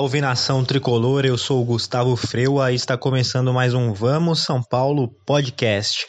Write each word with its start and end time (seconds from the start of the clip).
Salve 0.00 0.22
nação 0.22 0.64
tricolor, 0.64 1.26
eu 1.26 1.36
sou 1.36 1.60
o 1.60 1.64
Gustavo 1.64 2.16
Freua 2.16 2.72
e 2.72 2.74
está 2.74 2.96
começando 2.96 3.52
mais 3.52 3.74
um 3.74 3.92
Vamos 3.92 4.42
São 4.42 4.62
Paulo 4.62 5.08
podcast. 5.26 6.06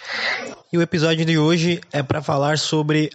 E 0.73 0.77
o 0.77 0.81
episódio 0.81 1.25
de 1.25 1.37
hoje 1.37 1.81
é 1.91 2.01
para 2.01 2.21
falar 2.21 2.57
sobre 2.57 3.09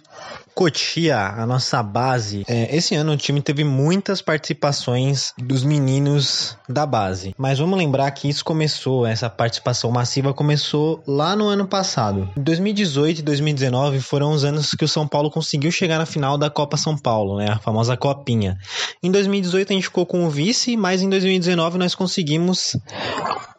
Cotia, 0.53 1.17
a 1.17 1.43
nossa 1.43 1.81
base. 1.81 2.43
É, 2.47 2.75
esse 2.75 2.93
ano 2.93 3.13
o 3.13 3.17
time 3.17 3.41
teve 3.41 3.63
muitas 3.63 4.21
participações 4.21 5.33
dos 5.39 5.63
meninos 5.63 6.55
da 6.69 6.85
base. 6.85 7.33
Mas 7.35 7.57
vamos 7.57 7.75
lembrar 7.79 8.11
que 8.11 8.29
isso 8.29 8.45
começou, 8.45 9.07
essa 9.07 9.27
participação 9.27 9.89
massiva 9.89 10.35
começou 10.35 11.01
lá 11.07 11.35
no 11.35 11.47
ano 11.47 11.67
passado. 11.67 12.29
2018 12.37 13.21
e 13.21 13.23
2019 13.23 14.01
foram 14.01 14.33
os 14.33 14.43
anos 14.43 14.75
que 14.75 14.85
o 14.85 14.87
São 14.87 15.07
Paulo 15.07 15.31
conseguiu 15.31 15.71
chegar 15.71 15.97
na 15.97 16.05
final 16.05 16.37
da 16.37 16.51
Copa 16.51 16.77
São 16.77 16.95
Paulo, 16.95 17.37
né? 17.39 17.53
A 17.53 17.57
famosa 17.57 17.97
Copinha. 17.97 18.55
Em 19.01 19.09
2018 19.09 19.73
a 19.73 19.75
gente 19.75 19.85
ficou 19.85 20.05
com 20.05 20.27
o 20.27 20.29
vice, 20.29 20.77
mas 20.77 21.01
em 21.01 21.09
2019 21.09 21.79
nós 21.79 21.95
conseguimos 21.95 22.77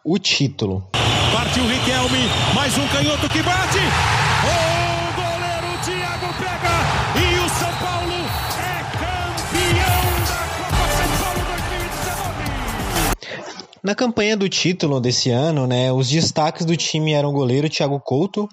o 0.05 0.21
título. 0.21 0.89
Partiu 1.39 1.65
Riquelme, 1.69 2.19
mais 2.53 2.77
um 2.77 2.89
canhoto 2.89 3.29
que 3.29 3.41
bate. 3.45 3.79
O 4.43 5.15
goleiro 5.15 5.79
Thiago 5.85 6.35
pega 6.35 6.75
e 7.15 7.39
o 7.39 7.49
São 7.49 7.73
Paulo 7.77 8.13
é 8.59 8.83
campeão 8.99 10.03
da 10.27 10.43
Copa 10.59 10.83
São 10.97 11.11
Paulo 11.23 11.41
2019. 11.47 13.15
Na 13.85 13.95
campanha 13.95 14.37
do 14.37 14.49
título 14.49 15.01
desse 15.01 15.31
ano, 15.31 15.69
né, 15.69 15.93
os 15.93 16.09
destaques 16.09 16.67
do 16.67 16.77
time 16.77 17.13
eram 17.13 17.29
o 17.29 17.33
goleiro 17.33 17.71
Thiago 17.71 18.01
Couto, 18.01 18.49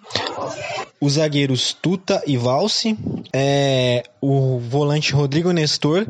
os 1.02 1.14
zagueiros 1.14 1.74
Tuta 1.74 2.22
e 2.28 2.38
Valse, 2.38 2.96
é, 3.34 4.04
o 4.22 4.60
volante 4.60 5.12
Rodrigo 5.12 5.52
Nestor, 5.52 6.06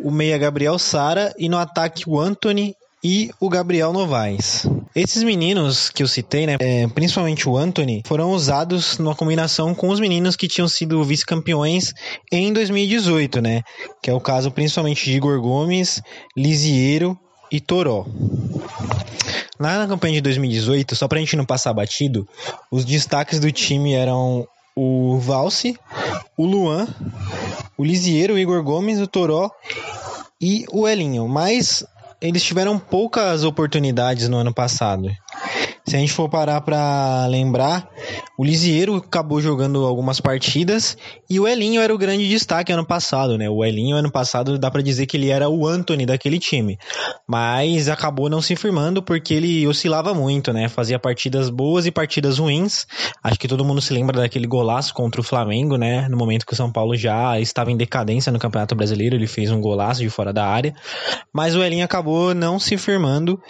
o 0.00 0.12
meia 0.12 0.38
Gabriel 0.38 0.78
Sara 0.78 1.34
e 1.36 1.48
no 1.48 1.58
ataque 1.58 2.04
o 2.06 2.20
Anthony 2.20 2.76
e 3.02 3.32
o 3.40 3.48
Gabriel 3.48 3.92
Novaes. 3.92 4.64
Esses 4.94 5.22
meninos 5.22 5.88
que 5.88 6.02
eu 6.02 6.08
citei, 6.08 6.46
né, 6.46 6.56
é, 6.60 6.86
principalmente 6.88 7.48
o 7.48 7.56
Anthony, 7.56 8.02
foram 8.06 8.32
usados 8.32 8.98
numa 8.98 9.14
combinação 9.14 9.74
com 9.74 9.88
os 9.88 9.98
meninos 9.98 10.36
que 10.36 10.46
tinham 10.46 10.68
sido 10.68 11.02
vice-campeões 11.02 11.94
em 12.30 12.52
2018, 12.52 13.40
né? 13.40 13.62
Que 14.02 14.10
é 14.10 14.14
o 14.14 14.20
caso 14.20 14.50
principalmente 14.50 15.04
de 15.04 15.16
Igor 15.16 15.40
Gomes, 15.40 16.02
Lisiero 16.36 17.18
e 17.50 17.58
Toró. 17.60 18.06
Lá 19.58 19.78
na 19.78 19.86
campanha 19.86 20.14
de 20.14 20.20
2018, 20.22 20.94
só 20.94 21.08
pra 21.08 21.18
gente 21.18 21.36
não 21.36 21.44
passar 21.44 21.72
batido, 21.72 22.28
os 22.70 22.84
destaques 22.84 23.40
do 23.40 23.50
time 23.50 23.94
eram 23.94 24.46
o 24.74 25.18
Valse, 25.18 25.78
o 26.36 26.44
Luan, 26.44 26.86
o 27.78 27.84
Lisiero, 27.84 28.34
o 28.34 28.38
Igor 28.38 28.62
Gomes, 28.62 28.98
o 28.98 29.06
Toró 29.06 29.50
e 30.40 30.64
o 30.70 30.88
Elinho. 30.88 31.28
Mas 31.28 31.84
eles 32.22 32.42
tiveram 32.42 32.78
poucas 32.78 33.42
oportunidades 33.42 34.28
no 34.28 34.38
ano 34.38 34.54
passado. 34.54 35.10
Se 35.84 35.96
a 35.96 35.98
gente 35.98 36.12
for 36.12 36.28
parar 36.28 36.60
para 36.60 37.26
lembrar, 37.26 37.90
o 38.42 38.44
Lisieiro 38.44 38.96
acabou 38.96 39.40
jogando 39.40 39.84
algumas 39.84 40.20
partidas 40.20 40.96
e 41.30 41.38
o 41.38 41.46
Elinho 41.46 41.80
era 41.80 41.94
o 41.94 41.98
grande 41.98 42.28
destaque 42.28 42.72
ano 42.72 42.84
passado, 42.84 43.38
né? 43.38 43.48
O 43.48 43.64
Elinho 43.64 43.94
ano 43.94 44.10
passado 44.10 44.58
dá 44.58 44.68
para 44.68 44.82
dizer 44.82 45.06
que 45.06 45.16
ele 45.16 45.28
era 45.28 45.48
o 45.48 45.64
Anthony 45.64 46.04
daquele 46.04 46.40
time, 46.40 46.76
mas 47.24 47.88
acabou 47.88 48.28
não 48.28 48.42
se 48.42 48.56
firmando 48.56 49.00
porque 49.00 49.32
ele 49.32 49.64
oscilava 49.68 50.12
muito, 50.12 50.52
né? 50.52 50.68
Fazia 50.68 50.98
partidas 50.98 51.50
boas 51.50 51.86
e 51.86 51.92
partidas 51.92 52.38
ruins. 52.38 52.84
Acho 53.22 53.38
que 53.38 53.46
todo 53.46 53.64
mundo 53.64 53.80
se 53.80 53.94
lembra 53.94 54.20
daquele 54.20 54.48
golaço 54.48 54.92
contra 54.92 55.20
o 55.20 55.24
Flamengo, 55.24 55.76
né? 55.76 56.08
No 56.08 56.16
momento 56.16 56.44
que 56.44 56.52
o 56.52 56.56
São 56.56 56.72
Paulo 56.72 56.96
já 56.96 57.38
estava 57.38 57.70
em 57.70 57.76
decadência 57.76 58.32
no 58.32 58.40
Campeonato 58.40 58.74
Brasileiro, 58.74 59.14
ele 59.14 59.28
fez 59.28 59.52
um 59.52 59.60
golaço 59.60 60.00
de 60.00 60.10
fora 60.10 60.32
da 60.32 60.44
área, 60.44 60.74
mas 61.32 61.54
o 61.54 61.62
Elinho 61.62 61.84
acabou 61.84 62.34
não 62.34 62.58
se 62.58 62.76
firmando 62.76 63.40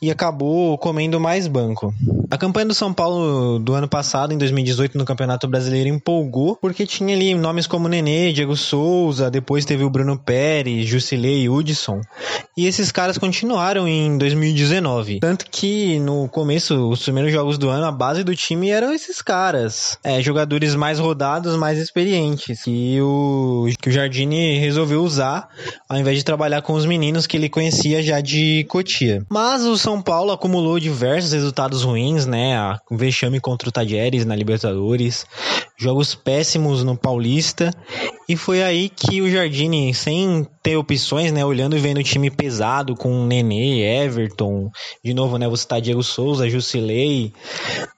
e 0.00 0.08
acabou 0.08 0.78
comendo 0.78 1.18
mais 1.18 1.48
banco. 1.48 1.92
A 2.30 2.38
campanha 2.38 2.66
do 2.66 2.74
São 2.74 2.92
Paulo 2.92 3.58
do 3.58 3.74
ano 3.74 3.88
passado, 3.88 4.35
em 4.36 4.38
2018, 4.38 4.96
no 4.96 5.04
Campeonato 5.04 5.48
Brasileiro, 5.48 5.88
empolgou 5.88 6.56
porque 6.56 6.86
tinha 6.86 7.14
ali 7.14 7.34
nomes 7.34 7.66
como 7.66 7.88
Nenê, 7.88 8.32
Diego 8.32 8.56
Souza, 8.56 9.30
depois 9.30 9.64
teve 9.64 9.82
o 9.82 9.90
Bruno 9.90 10.18
Pérez, 10.18 10.86
Jusilei 10.86 11.42
e 11.42 11.48
Hudson. 11.48 12.00
E 12.56 12.66
esses 12.66 12.90
caras 12.90 13.18
continuaram 13.18 13.86
em 13.86 14.16
2019. 14.16 15.20
Tanto 15.20 15.46
que 15.50 15.98
no 15.98 16.28
começo, 16.28 16.88
os 16.88 17.02
primeiros 17.02 17.32
jogos 17.32 17.58
do 17.58 17.68
ano, 17.68 17.86
a 17.86 17.92
base 17.92 18.24
do 18.24 18.34
time 18.34 18.70
eram 18.70 18.94
esses 18.94 19.20
caras. 19.20 19.98
É, 20.02 20.22
jogadores 20.22 20.74
mais 20.74 20.98
rodados, 20.98 21.56
mais 21.56 21.78
experientes. 21.78 22.62
E 22.66 22.98
o, 23.00 23.66
que 23.80 23.88
o 23.88 23.92
Jardine 23.92 24.58
resolveu 24.58 25.02
usar, 25.02 25.48
ao 25.88 25.98
invés 25.98 26.18
de 26.18 26.24
trabalhar 26.24 26.62
com 26.62 26.72
os 26.72 26.86
meninos 26.86 27.26
que 27.26 27.36
ele 27.36 27.48
conhecia 27.48 28.02
já 28.02 28.20
de 28.20 28.64
Cotia. 28.68 29.24
Mas 29.28 29.62
o 29.64 29.76
São 29.76 30.00
Paulo 30.00 30.32
acumulou 30.32 30.80
diversos 30.80 31.32
resultados 31.32 31.82
ruins, 31.82 32.26
né? 32.26 32.56
A 32.56 32.78
vexame 32.90 33.40
contra 33.40 33.68
o 33.68 33.72
Na 34.24 34.34
Libertadores, 34.34 35.26
jogos 35.76 36.14
péssimos 36.14 36.82
no 36.82 36.96
Paulista, 36.96 37.70
e 38.28 38.36
foi 38.36 38.62
aí 38.62 38.88
que 38.88 39.20
o 39.20 39.30
Jardine, 39.30 39.94
sem 39.94 40.46
ter 40.62 40.76
opções, 40.76 41.30
né, 41.32 41.44
olhando 41.44 41.76
e 41.76 41.80
vendo 41.80 41.98
o 41.98 42.02
time 42.02 42.30
pesado 42.30 42.96
com 42.96 43.26
Nenê, 43.26 43.82
Everton, 44.04 44.70
de 45.04 45.14
novo, 45.14 45.38
né, 45.38 45.48
você 45.48 45.66
tá 45.66 45.78
Diego 45.78 46.02
Souza, 46.02 46.48
Jusilei, 46.48 47.32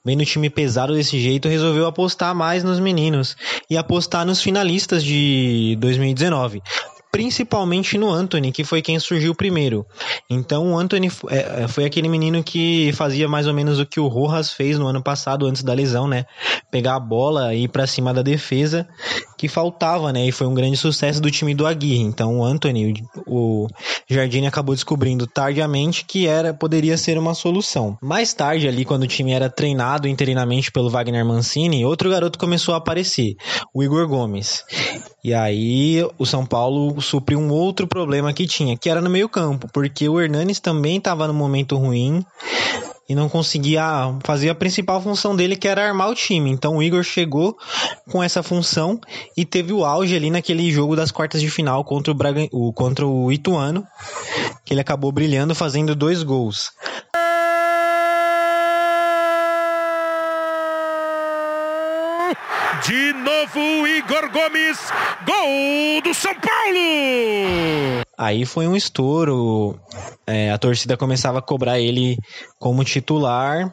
vendo 0.05 0.21
o 0.21 0.27
time 0.27 0.51
pesado 0.51 0.95
desse 0.95 1.19
jeito, 1.19 1.49
resolveu 1.49 1.87
apostar 1.87 2.35
mais 2.35 2.63
nos 2.65 2.81
meninos 2.81 3.37
e 3.71 3.77
apostar 3.77 4.27
nos 4.27 4.43
finalistas 4.43 5.05
de 5.05 5.77
2019 5.81 6.63
principalmente 7.11 7.97
no 7.97 8.11
Anthony, 8.11 8.53
que 8.53 8.65
foi 8.65 8.83
quem 8.83 8.99
surgiu 8.99 9.35
primeiro. 9.35 9.87
Então 10.29 10.73
o 10.73 10.79
Anthony 10.79 11.11
é, 11.29 11.67
foi 11.67 11.85
aquele 11.85 12.09
menino 12.09 12.43
que 12.43 12.93
fazia 12.93 13.29
mais 13.29 13.47
ou 13.47 13.55
menos 13.55 13.79
o 13.79 13.87
que 13.87 14.01
o 14.01 14.09
Rojas 14.09 14.53
fez 14.53 14.79
no 14.79 14.87
ano 14.87 15.03
passado, 15.03 15.47
antes 15.47 15.63
da 15.63 15.73
lesão, 15.73 16.07
né? 16.07 16.27
Pegar 16.71 16.97
a 16.97 17.01
bola 17.01 17.55
e 17.55 17.65
ir 17.65 17.69
pra 17.69 17.87
cima 17.87 18.13
da 18.13 18.23
defesa, 18.23 18.87
que 19.37 19.49
faltava, 19.49 20.13
né? 20.13 20.27
E 20.27 20.33
foi 20.33 20.47
um 20.47 20.55
grande 20.55 20.77
sucesso 20.77 21.21
do 21.21 21.31
time 21.31 21.55
do 21.55 21.67
Aguirre. 21.67 22.03
Então 22.03 22.39
o 22.39 22.45
Anthony, 22.45 23.03
o 23.27 23.67
Jardine 24.09 24.47
acabou 24.47 24.75
descobrindo 24.75 25.27
tardiamente 25.27 26.05
que 26.05 26.27
era 26.27 26.55
poderia 26.55 26.97
ser 26.97 27.19
uma 27.19 27.35
solução. 27.35 27.99
Mais 28.01 28.33
tarde 28.33 28.67
ali, 28.67 28.85
quando 28.85 29.03
o 29.03 29.07
time 29.07 29.33
era 29.33 29.51
treinado 29.51 30.09
interinamente 30.09 30.73
pelo 30.73 30.89
Wagner 30.89 31.25
Mancini, 31.25 31.85
outro 31.85 32.09
garoto 32.09 32.39
começou 32.39 32.75
a 32.75 32.79
aparecer, 32.79 33.37
o 33.75 33.83
Igor 33.83 34.09
Gomes. 34.09 34.65
E 35.23 35.35
aí 35.35 36.03
o 36.19 36.25
São 36.25 36.47
Paulo 36.47 37.01
supriu 37.03 37.39
um 37.39 37.51
outro 37.51 37.87
problema 37.87 38.33
que 38.33 38.47
tinha, 38.47 38.77
que 38.77 38.89
era 38.89 39.01
no 39.01 39.11
meio 39.11 39.29
campo, 39.29 39.69
porque 39.73 40.09
o 40.09 40.21
Hernanes 40.21 40.61
também 40.61 40.97
estava 40.97 41.27
no 41.27 41.35
momento 41.35 41.77
ruim 41.77 42.25
e 43.09 43.15
não 43.15 43.29
conseguia 43.29 43.83
fazer 44.23 44.51
a 44.51 44.55
principal 44.55 45.01
função 45.01 45.35
dele, 45.35 45.57
que 45.57 45.67
era 45.67 45.87
armar 45.87 46.11
o 46.11 46.15
time. 46.15 46.51
Então 46.51 46.77
o 46.77 46.83
Igor 46.83 47.03
chegou 47.03 47.57
com 48.11 48.23
essa 48.23 48.43
função 48.43 49.01
e 49.37 49.45
teve 49.45 49.73
o 49.73 49.85
auge 49.85 50.15
ali 50.15 50.31
naquele 50.31 50.71
jogo 50.71 50.95
das 50.95 51.11
quartas 51.11 51.41
de 51.41 51.49
final 51.49 51.85
contra 51.85 52.13
o, 52.53 52.73
contra 52.73 53.07
o 53.07 53.33
Ituano, 53.33 53.87
que 54.65 54.75
ele 54.75 54.81
acabou 54.81 55.11
brilhando 55.11 55.55
fazendo 55.55 55.95
dois 55.95 56.23
gols. 56.23 56.71
De 62.87 63.13
novo, 63.13 63.87
Igor 63.87 64.31
Gomes, 64.31 64.79
gol 65.27 66.01
do 66.03 66.15
São 66.15 66.35
Paulo! 66.35 68.08
Aí 68.19 68.45
foi 68.45 68.67
um 68.67 68.75
estouro. 68.75 69.79
É, 70.27 70.51
a 70.51 70.59
torcida 70.59 70.97
começava 70.97 71.39
a 71.39 71.43
cobrar 71.43 71.79
ele 71.79 72.19
como 72.59 72.83
titular, 72.83 73.73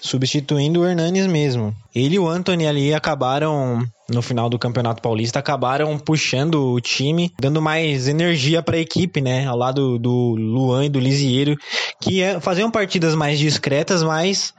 substituindo 0.00 0.80
o 0.80 0.84
Hernanes 0.84 1.28
mesmo. 1.28 1.72
Ele 1.94 2.16
e 2.16 2.18
o 2.18 2.28
Anthony 2.28 2.66
ali 2.66 2.92
acabaram 2.92 3.86
no 4.10 4.22
final 4.22 4.48
do 4.48 4.58
Campeonato 4.58 5.00
Paulista 5.00 5.38
acabaram 5.38 5.98
puxando 5.98 6.72
o 6.72 6.80
time, 6.80 7.32
dando 7.40 7.62
mais 7.62 8.08
energia 8.08 8.62
para 8.62 8.76
a 8.76 8.80
equipe, 8.80 9.20
né? 9.20 9.46
Ao 9.46 9.56
lado 9.56 9.98
do 9.98 10.34
Luan 10.36 10.84
e 10.84 10.88
do 10.88 10.98
Lisieiro, 10.98 11.56
que 12.00 12.20
é, 12.22 12.40
faziam 12.40 12.70
partidas 12.70 13.14
mais 13.14 13.38
discretas, 13.38 14.02
mas 14.02 14.52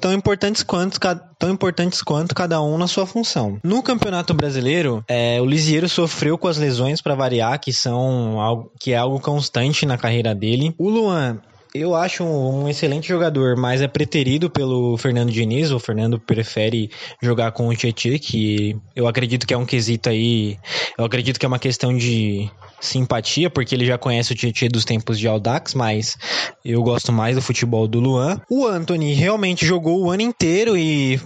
tão 0.00 0.12
importantes 0.12 0.62
quanto 0.62 0.98
tão 1.38 1.50
importantes 1.50 2.02
quanto 2.02 2.34
cada 2.34 2.62
um 2.62 2.78
na 2.78 2.86
sua 2.86 3.04
função. 3.04 3.58
No 3.64 3.82
Campeonato 3.82 4.32
Brasileiro, 4.32 5.04
é, 5.08 5.40
o 5.40 5.44
Lisieiro 5.44 5.88
sofreu 5.88 6.38
com 6.38 6.46
as 6.46 6.56
lesões 6.56 7.00
para 7.00 7.16
variar, 7.16 7.58
que 7.58 7.72
são 7.72 8.40
algo, 8.40 8.70
que 8.78 8.92
é 8.92 8.96
algo 8.96 9.18
constante 9.18 9.84
na 9.84 9.98
carreira 9.98 10.34
dele. 10.34 10.72
O 10.78 10.88
Luan 10.88 11.40
eu 11.74 11.94
acho 11.94 12.22
um, 12.22 12.68
excelente 12.68 13.08
jogador, 13.08 13.56
mas 13.56 13.80
é 13.80 13.88
preterido 13.88 14.50
pelo 14.50 14.96
Fernando 14.98 15.30
Diniz. 15.30 15.70
O 15.70 15.78
Fernando 15.78 16.18
prefere 16.18 16.90
jogar 17.22 17.52
com 17.52 17.68
o 17.68 17.74
Tietchan, 17.74 18.18
que 18.18 18.76
eu 18.94 19.08
acredito 19.08 19.46
que 19.46 19.54
é 19.54 19.56
um 19.56 19.64
quesito 19.64 20.10
aí. 20.10 20.58
Eu 20.98 21.04
acredito 21.04 21.40
que 21.40 21.46
é 21.46 21.48
uma 21.48 21.58
questão 21.58 21.96
de 21.96 22.50
simpatia, 22.78 23.48
porque 23.48 23.74
ele 23.74 23.86
já 23.86 23.96
conhece 23.96 24.32
o 24.32 24.36
Tietchan 24.36 24.68
dos 24.68 24.84
tempos 24.84 25.18
de 25.18 25.26
Audax, 25.26 25.72
mas 25.72 26.18
eu 26.62 26.82
gosto 26.82 27.10
mais 27.10 27.36
do 27.36 27.42
futebol 27.42 27.88
do 27.88 28.00
Luan. 28.00 28.40
O 28.50 28.66
Anthony 28.66 29.14
realmente 29.14 29.64
jogou 29.64 30.02
o 30.02 30.10
ano 30.10 30.22
inteiro 30.22 30.76
e 30.76 31.18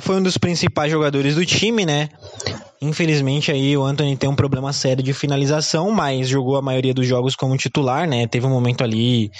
foi 0.00 0.16
um 0.16 0.22
dos 0.22 0.36
principais 0.36 0.90
jogadores 0.90 1.36
do 1.36 1.46
time, 1.46 1.86
né? 1.86 2.08
Infelizmente 2.80 3.50
aí 3.50 3.76
o 3.76 3.84
Anthony 3.84 4.16
tem 4.16 4.28
um 4.28 4.34
problema 4.34 4.72
sério 4.72 5.02
de 5.02 5.12
finalização, 5.12 5.90
mas 5.90 6.28
jogou 6.28 6.56
a 6.56 6.62
maioria 6.62 6.92
dos 6.92 7.06
jogos 7.06 7.34
como 7.34 7.56
titular, 7.56 8.06
né? 8.06 8.26
Teve 8.26 8.46
um 8.46 8.50
momento 8.50 8.84
ali 8.84 9.30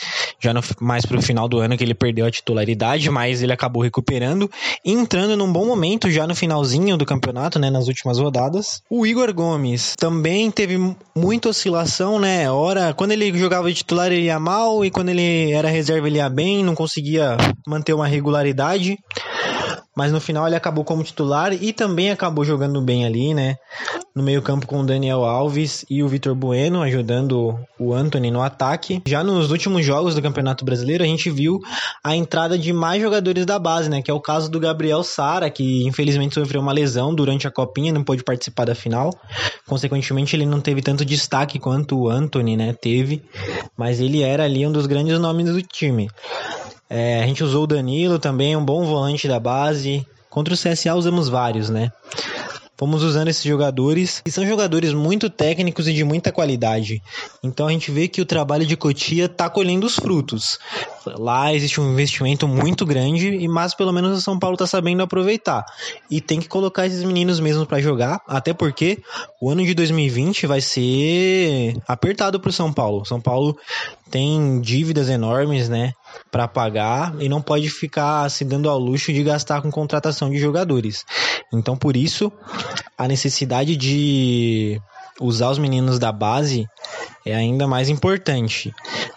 já 0.41 0.55
no, 0.55 0.61
mais 0.81 1.05
pro 1.05 1.21
final 1.21 1.49
do 1.49 1.59
ano 1.59 1.77
que 1.77 1.85
ele 1.85 1.95
perdeu 1.95 2.27
a 2.27 2.31
titularidade, 2.31 3.11
mas 3.11 3.43
ele 3.43 3.53
acabou 3.53 3.83
recuperando 3.83 4.51
entrando 4.85 5.37
num 5.37 5.53
bom 5.53 5.67
momento 5.67 6.11
já 6.11 6.27
no 6.27 6.35
finalzinho 6.35 6.97
do 6.97 7.05
campeonato, 7.05 7.59
né, 7.59 7.71
nas 7.71 7.89
últimas 7.89 8.19
rodadas. 8.19 8.83
O 8.91 9.07
Igor 9.07 9.33
Gomes 9.33 9.95
também 9.99 10.51
teve 10.51 10.79
muita 11.15 11.49
oscilação, 11.49 12.19
né? 12.19 12.51
Ora, 12.51 12.95
quando 12.95 13.13
ele 13.13 13.37
jogava 13.39 13.69
de 13.69 13.75
titular 13.75 14.13
ele 14.13 14.27
ia 14.27 14.39
mal 14.39 14.85
e 14.85 14.91
quando 14.91 15.11
ele 15.11 15.53
era 15.53 15.69
reserva 15.69 16.07
ele 16.07 16.19
ia 16.19 16.29
bem, 16.29 16.65
não 16.65 16.75
conseguia 16.75 17.37
manter 17.67 17.93
uma 17.93 18.07
regularidade 18.07 18.99
mas 19.95 20.13
no 20.13 20.21
final 20.21 20.47
ele 20.47 20.57
acabou 20.57 20.85
como 20.85 21.03
titular 21.03 21.53
e 21.53 21.73
também 21.73 22.11
acabou 22.11 22.45
jogando 22.45 22.81
bem 22.81 23.05
ali, 23.05 23.35
né? 23.35 23.57
No 24.15 24.23
meio-campo 24.23 24.67
com 24.67 24.81
o 24.81 24.87
Daniel 24.87 25.25
Alves 25.25 25.85
e 25.89 26.03
o 26.03 26.09
Vitor 26.09 26.35
Bueno 26.35 26.83
ajudando 26.83 27.59
o 27.79 27.93
Anthony 27.93 28.31
no 28.31 28.43
ataque. 28.43 29.03
Já 29.07 29.23
nos 29.23 29.51
últimos 29.51 29.85
jogos 29.85 30.15
do 30.15 30.23
Campeonato 30.23 30.65
Brasileiro, 30.65 31.05
a 31.05 31.07
gente 31.07 31.31
viu 31.31 31.61
a 32.03 32.15
entrada 32.15 32.59
de 32.59 32.73
mais 32.73 33.03
jogadores 33.03 33.45
da 33.45 33.59
base, 33.59 33.89
né? 33.89 34.03
Que 34.03 34.11
é 34.11 34.15
o 34.15 34.21
caso 34.21 34.51
do 34.51 34.61
Gabriel 34.61 35.03
Sara, 35.03 35.51
que 35.51 35.87
infelizmente 35.87 36.35
sofreu 36.35 36.61
uma 36.61 36.73
lesão 36.73 37.15
durante 37.15 37.47
a 37.47 37.51
copinha, 37.51 37.93
não 37.93 38.05
pôde 38.05 38.23
participar 38.23 38.65
da 38.65 38.75
final. 38.75 39.11
Consequentemente, 39.67 40.37
ele 40.37 40.47
não 40.47 40.61
teve 40.61 40.83
tanto 40.83 41.05
destaque 41.05 41.59
quanto 41.59 41.99
o 41.99 42.09
Anthony, 42.09 42.57
né? 42.57 42.73
Teve, 42.73 43.23
mas 43.77 44.01
ele 44.01 44.23
era 44.23 44.45
ali 44.45 44.67
um 44.67 44.73
dos 44.73 44.87
grandes 44.87 45.19
nomes 45.19 45.51
do 45.51 45.63
time. 45.63 46.09
É, 46.89 47.23
a 47.23 47.27
gente 47.27 47.43
usou 47.43 47.65
o 47.65 47.67
Danilo 47.67 48.19
também, 48.19 48.57
um 48.57 48.65
bom 48.65 48.85
volante 48.85 49.27
da 49.27 49.41
base. 49.41 50.07
Contra 50.31 50.55
o 50.55 50.57
CSA 50.57 50.95
usamos 50.95 51.29
vários, 51.29 51.69
né? 51.69 51.91
Fomos 52.79 53.03
usando 53.03 53.29
esses 53.29 53.43
jogadores 53.43 54.21
e 54.27 54.31
são 54.31 54.47
jogadores 54.47 54.93
muito 54.93 55.31
técnicos 55.31 55.89
e 55.89 55.95
de 55.95 56.05
muita 56.05 56.31
qualidade. 56.31 57.03
Então 57.43 57.67
a 57.67 57.73
gente 57.73 57.91
vê 57.91 58.07
que 58.07 58.21
o 58.21 58.27
trabalho 58.27 58.67
de 58.67 58.77
Cotia 58.77 59.25
está 59.25 59.49
colhendo 59.49 59.87
os 59.87 59.97
frutos. 59.97 60.59
Lá 61.07 61.55
existe 61.55 61.81
um 61.81 61.91
investimento 61.91 62.47
muito 62.47 62.85
grande, 62.85 63.49
mas 63.49 63.75
pelo 63.75 63.93
menos 63.93 64.19
o 64.19 64.21
São 64.21 64.39
Paulo 64.39 64.57
está 64.57 64.67
sabendo 64.67 65.03
aproveitar. 65.03 65.65
E 66.11 66.21
tem 66.21 66.39
que 66.39 66.49
colocar 66.49 66.87
esses 66.87 67.03
meninos 67.03 67.41
mesmo 67.41 67.65
para 67.65 67.81
jogar, 67.81 68.21
até 68.29 68.53
porque 68.53 69.03
o 69.41 69.49
ano 69.49 69.65
de 69.65 69.73
2020 69.73 70.47
vai 70.47 70.61
ser 70.61 71.79
apertado 71.89 72.39
para 72.39 72.51
o 72.51 72.53
São 72.53 72.71
Paulo. 72.71 73.07
São 73.07 73.23
Paulo 73.23 73.57
tem 74.11 74.61
dívidas 74.61 75.09
enormes, 75.09 75.71
né? 75.71 75.95
Para 76.31 76.49
pagar 76.49 77.15
e 77.21 77.29
não 77.29 77.41
pode 77.41 77.69
ficar 77.69 78.29
se 78.31 78.45
dando 78.45 78.69
ao 78.69 78.79
luxo 78.79 79.13
de 79.13 79.23
gastar 79.23 79.63
com 79.63 79.71
contratação 79.71 80.31
de 80.31 80.39
jogadores. 80.39 81.05
Então, 81.53 81.77
por 81.77 81.97
isso, 81.97 82.33
a 82.97 83.07
necessidade 83.07 83.77
de 83.77 84.81
usar 85.21 85.51
os 85.51 85.59
meninos 85.59 85.99
da 85.99 86.13
base 86.13 86.67
é 87.25 87.35
ainda 87.35 87.67
mais 87.67 87.89
importante. 87.89 88.73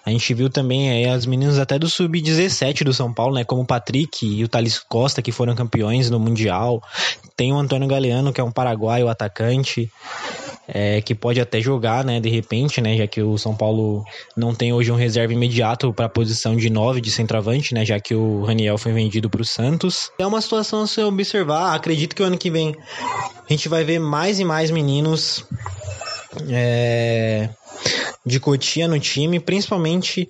A 0.06 0.10
gente 0.10 0.34
viu 0.34 0.50
também 0.50 0.90
aí 0.90 1.06
as 1.06 1.26
meninas 1.26 1.60
até 1.60 1.78
do 1.78 1.90
sub-17 1.90 2.84
do 2.84 2.94
São 2.94 3.14
Paulo, 3.14 3.36
né, 3.36 3.44
como 3.44 3.62
o 3.62 3.66
Patrick 3.66 4.26
e 4.26 4.44
o 4.44 4.48
Thales 4.48 4.80
Costa 4.80 5.22
que 5.22 5.32
foram 5.32 5.56
campeões 5.56 6.10
no 6.10 6.20
mundial. 6.20 6.82
Tem 7.36 7.52
o 7.54 7.58
Antônio 7.58 7.88
Galeano, 7.88 8.34
que 8.34 8.42
é 8.42 8.44
um 8.44 8.52
paraguaio 8.52 9.10
atacante 9.10 9.92
é, 10.72 11.02
que 11.02 11.16
pode 11.16 11.42
até 11.42 11.60
jogar, 11.60 12.04
né, 12.06 12.20
de 12.20 12.30
repente, 12.30 12.80
né, 12.82 12.98
já 12.98 13.08
que 13.08 13.22
o 13.22 13.38
São 13.38 13.56
Paulo 13.56 14.04
não 14.36 14.54
tem 14.54 14.72
hoje 14.72 14.92
um 14.92 14.96
reserva 14.96 15.34
imediato 15.34 15.94
para 15.94 16.06
a 16.06 16.10
posição 16.10 16.56
de 16.56 16.70
9 16.70 17.02
de 17.02 17.12
centroavante, 17.12 17.74
né, 17.74 17.86
já 17.86 18.00
que 18.00 18.14
o 18.14 18.44
Raniel 18.44 18.78
foi 18.78 18.94
vendido 18.94 19.30
para 19.30 19.42
o 19.42 19.46
Santos. 19.46 20.12
É 20.20 20.26
uma 20.26 20.42
situação 20.42 20.84
a 20.84 20.88
se 20.88 21.02
observar. 21.02 21.76
Acredito 21.76 22.16
que 22.16 22.22
o 22.22 22.26
ano 22.26 22.38
que 22.38 22.52
vem 22.52 22.76
a 23.50 23.52
gente 23.52 23.68
vai 23.68 23.84
ver 23.84 24.00
mais 24.00 24.40
e 24.40 24.46
mais 24.46 24.70
meninos 24.70 25.44
é, 26.50 27.50
de 28.26 28.40
Cotia 28.40 28.88
no 28.88 29.00
time, 29.00 29.40
principalmente 29.40 30.30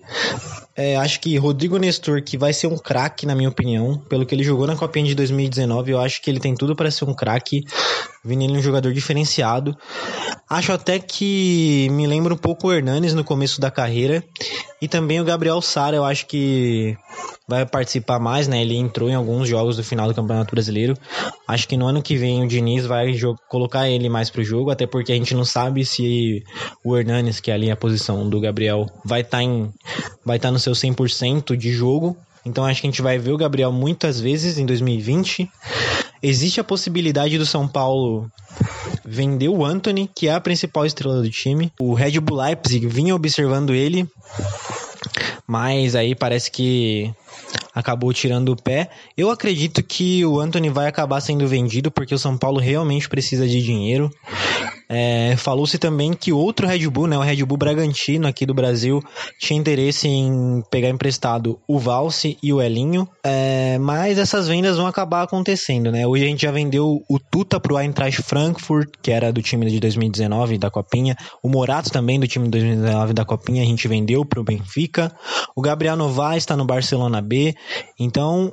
é, 0.82 0.96
acho 0.96 1.20
que 1.20 1.36
Rodrigo 1.36 1.78
Nestor, 1.78 2.24
que 2.24 2.38
vai 2.38 2.54
ser 2.54 2.68
um 2.68 2.78
craque, 2.78 3.26
na 3.26 3.36
minha 3.36 3.50
opinião, 3.50 3.98
pelo 4.08 4.26
que 4.26 4.34
ele 4.34 4.46
jogou 4.46 4.66
na 4.66 4.78
Copinha 4.78 5.06
de 5.06 5.14
2019, 5.14 5.92
eu 5.92 6.00
acho 6.00 6.22
que 6.22 6.30
ele 6.30 6.40
tem 6.40 6.56
tudo 6.56 6.74
para 6.74 6.90
ser 6.90 7.04
um 7.04 7.14
craque, 7.14 7.66
vindo 8.24 8.46
ele 8.46 8.58
um 8.58 8.62
jogador 8.62 8.94
diferenciado. 8.94 9.76
Acho 10.50 10.72
até 10.72 10.98
que 10.98 11.90
me 11.92 12.08
lembra 12.08 12.34
um 12.34 12.38
pouco 12.38 12.70
o 12.70 12.74
Hernanes 12.74 13.14
no 13.14 13.26
começo 13.26 13.60
da 13.60 13.70
carreira, 13.70 14.24
e 14.82 14.88
também 14.88 15.20
o 15.20 15.26
Gabriel 15.26 15.62
Sara, 15.62 15.98
eu 15.98 16.06
acho 16.06 16.26
que 16.28 16.96
vai 17.48 17.66
participar 17.66 18.20
mais, 18.20 18.48
né? 18.48 18.62
Ele 18.62 18.76
entrou 18.76 19.10
em 19.10 19.16
alguns 19.16 19.48
jogos 19.48 19.78
do 19.78 19.84
final 19.84 20.08
do 20.08 20.14
Campeonato 20.14 20.52
Brasileiro. 20.52 20.96
Acho 21.48 21.68
que 21.68 21.76
no 21.76 21.88
ano 21.88 22.02
que 22.02 22.16
vem 22.16 22.44
o 22.44 22.48
Diniz 22.48 22.86
vai 22.86 23.14
colocar 23.50 23.90
ele 23.90 24.08
mais 24.08 24.30
pro 24.30 24.44
jogo, 24.44 24.70
até 24.70 24.86
porque 24.86 25.12
a 25.12 25.16
gente 25.16 25.34
não 25.34 25.44
sabe 25.44 25.84
se 25.84 26.44
o 26.84 26.96
Hernanes, 26.96 27.40
que 27.40 27.50
é 27.50 27.56
ali 27.56 27.72
a 27.72 27.76
posição 27.76 28.30
do 28.30 28.40
Gabriel, 28.40 28.86
vai 29.04 29.22
estar 29.22 29.38
tá 29.38 29.44
em 29.44 29.72
vai 30.24 30.38
estar 30.38 30.50
tá 30.50 30.52
no 30.52 30.60
seu 30.60 30.74
100% 30.74 31.56
de 31.56 31.72
jogo. 31.72 32.16
Então 32.46 32.66
acho 32.66 32.82
que 32.82 32.88
a 32.88 32.90
gente 32.90 33.02
vai 33.02 33.18
ver 33.18 33.32
o 33.32 33.38
Gabriel 33.38 33.72
muitas 33.72 34.20
vezes 34.20 34.58
em 34.58 34.66
2020. 34.66 35.50
Existe 36.22 36.60
a 36.60 36.64
possibilidade 36.64 37.38
do 37.38 37.46
São 37.46 37.68
Paulo 37.68 38.30
vender 39.06 39.50
o 39.50 39.66
Anthony, 39.66 40.10
que 40.14 40.28
é 40.28 40.34
a 40.34 40.42
principal 40.42 40.86
estrela 40.86 41.22
do 41.22 41.30
time. 41.30 41.72
O 41.80 41.94
Red 41.94 42.20
Bull 42.20 42.38
Leipzig 42.38 42.86
vinha 42.88 43.16
observando 43.16 43.74
ele, 43.74 44.08
mas 45.48 45.96
aí 45.96 46.16
parece 46.16 46.52
que 46.52 47.14
acabou 47.74 48.14
tirando 48.14 48.50
o 48.50 48.56
pé. 48.56 48.90
Eu 49.18 49.30
acredito 49.30 49.82
que 49.84 50.26
o 50.26 50.40
Anthony 50.40 50.70
vai 50.70 50.88
acabar 50.88 51.22
sendo 51.22 51.48
vendido 51.48 51.92
porque 51.92 52.14
o 52.14 52.20
São 52.20 52.38
Paulo 52.38 52.60
realmente 52.60 53.10
precisa 53.10 53.48
de 53.48 53.62
dinheiro. 53.62 54.12
É, 54.92 55.36
Falou-se 55.38 55.78
também 55.78 56.14
que 56.14 56.34
outro 56.34 56.66
Red 56.66 56.88
Bull, 56.90 57.08
né, 57.08 57.16
o 57.16 57.22
Red 57.22 57.46
Bull 57.46 57.58
Bragantino 57.58 58.28
aqui 58.28 58.44
do 58.44 58.56
Brasil, 58.56 59.04
tinha 59.40 59.60
interesse 59.60 60.08
em 60.08 60.64
pegar 60.72 60.90
emprestado 60.90 61.60
o 61.68 61.78
Valse 61.78 62.38
e 62.42 62.52
o 62.52 62.60
Elinho, 62.60 63.08
é, 63.24 63.78
mas 63.78 64.18
essas 64.18 64.48
vendas 64.48 64.78
vão 64.78 64.88
acabar 64.88 65.22
acontecendo, 65.22 65.92
né? 65.92 66.08
Hoje 66.08 66.24
a 66.24 66.28
gente 66.28 66.42
já 66.42 66.52
vendeu 66.52 67.04
o 67.08 67.20
Tuta 67.20 67.60
pro 67.60 67.78
Eintracht 67.78 68.24
Frankfurt, 68.24 68.90
que 69.02 69.12
era 69.12 69.32
do 69.32 69.44
time 69.44 69.70
de 69.70 69.80
2019 69.80 70.58
da 70.58 70.72
Copinha, 70.72 71.16
o 71.44 71.50
Morato 71.50 71.92
também 71.92 72.20
do 72.20 72.28
time 72.28 72.46
de 72.46 72.52
2019 72.52 73.14
da 73.14 73.24
Copinha, 73.24 73.62
a 73.62 73.66
gente 73.66 73.88
vendeu 73.88 74.26
pro 74.26 74.44
Benfica, 74.44 75.12
o 75.56 75.62
Gabriel 75.62 75.96
Novaes 75.96 76.44
está 76.44 76.58
no 76.58 76.66
Barcelona 76.66 77.22
B, 77.30 77.56
então 77.98 78.52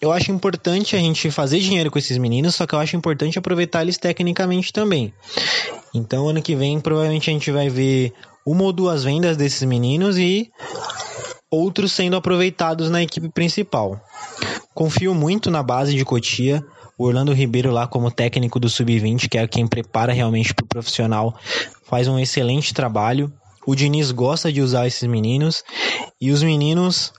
eu 0.00 0.12
acho 0.12 0.32
importante 0.32 0.96
a 0.96 0.98
gente 0.98 1.30
fazer 1.30 1.60
dinheiro 1.60 1.90
com 1.90 1.98
esses 1.98 2.18
meninos, 2.18 2.54
só 2.54 2.66
que 2.66 2.74
eu 2.74 2.78
acho 2.78 2.96
importante 2.96 3.38
aproveitar 3.38 3.82
eles 3.82 3.96
tecnicamente 3.96 4.72
também. 4.72 5.14
Então, 5.94 6.28
ano 6.28 6.42
que 6.42 6.56
vem, 6.56 6.80
provavelmente 6.80 7.30
a 7.30 7.32
gente 7.32 7.50
vai 7.50 7.68
ver 7.68 8.12
uma 8.44 8.64
ou 8.64 8.72
duas 8.72 9.04
vendas 9.04 9.36
desses 9.36 9.62
meninos 9.62 10.18
e 10.18 10.50
outros 11.50 11.92
sendo 11.92 12.16
aproveitados 12.16 12.90
na 12.90 13.02
equipe 13.02 13.28
principal. 13.28 14.00
Confio 14.74 15.14
muito 15.14 15.50
na 15.50 15.62
base 15.62 15.94
de 15.94 16.04
Cotia. 16.04 16.62
O 16.98 17.06
Orlando 17.06 17.32
Ribeiro 17.32 17.72
lá 17.72 17.86
como 17.86 18.10
técnico 18.10 18.60
do 18.60 18.68
Sub-20, 18.68 19.28
que 19.28 19.38
é 19.38 19.46
quem 19.48 19.66
prepara 19.66 20.12
realmente 20.12 20.52
para 20.54 20.64
o 20.64 20.68
profissional, 20.68 21.34
faz 21.88 22.06
um 22.08 22.18
excelente 22.18 22.74
trabalho. 22.74 23.32
O 23.66 23.74
Diniz 23.74 24.10
gosta 24.10 24.52
de 24.52 24.60
usar 24.60 24.86
esses 24.86 25.08
meninos 25.08 25.64
e 26.20 26.30
os 26.30 26.42
meninos 26.42 27.12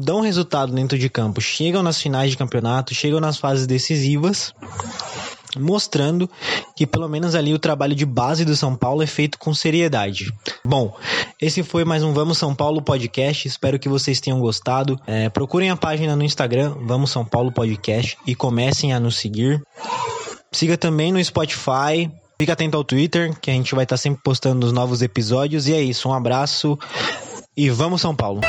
dão 0.00 0.20
resultado 0.20 0.72
dentro 0.72 0.98
de 0.98 1.08
campo, 1.08 1.40
chegam 1.40 1.82
nas 1.82 2.00
finais 2.00 2.30
de 2.30 2.36
campeonato, 2.36 2.94
chegam 2.94 3.20
nas 3.20 3.36
fases 3.36 3.66
decisivas, 3.66 4.54
mostrando 5.56 6.28
que 6.74 6.86
pelo 6.86 7.08
menos 7.08 7.34
ali 7.34 7.52
o 7.52 7.58
trabalho 7.58 7.94
de 7.94 8.06
base 8.06 8.44
do 8.44 8.56
São 8.56 8.74
Paulo 8.74 9.02
é 9.02 9.06
feito 9.06 9.38
com 9.38 9.52
seriedade. 9.52 10.32
Bom, 10.64 10.96
esse 11.40 11.62
foi 11.62 11.84
mais 11.84 12.02
um 12.02 12.12
Vamos 12.12 12.38
São 12.38 12.54
Paulo 12.54 12.82
podcast. 12.82 13.46
Espero 13.46 13.78
que 13.78 13.88
vocês 13.88 14.20
tenham 14.20 14.40
gostado. 14.40 14.98
É, 15.06 15.28
procurem 15.28 15.70
a 15.70 15.76
página 15.76 16.16
no 16.16 16.24
Instagram 16.24 16.74
Vamos 16.82 17.10
São 17.10 17.24
Paulo 17.24 17.52
Podcast 17.52 18.16
e 18.26 18.34
comecem 18.34 18.92
a 18.92 19.00
nos 19.00 19.16
seguir. 19.16 19.62
Siga 20.50 20.76
também 20.76 21.12
no 21.12 21.22
Spotify. 21.22 22.10
Fique 22.38 22.50
atento 22.50 22.74
ao 22.74 22.82
Twitter, 22.82 23.38
que 23.38 23.50
a 23.50 23.52
gente 23.52 23.74
vai 23.74 23.84
estar 23.84 23.98
sempre 23.98 24.22
postando 24.24 24.66
os 24.66 24.72
novos 24.72 25.02
episódios. 25.02 25.68
E 25.68 25.74
é 25.74 25.82
isso, 25.82 26.08
um 26.08 26.14
abraço 26.14 26.78
e 27.54 27.68
vamos 27.68 28.00
São 28.00 28.16
Paulo! 28.16 28.40